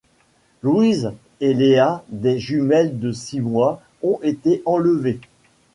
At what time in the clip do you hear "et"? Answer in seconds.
1.41-1.53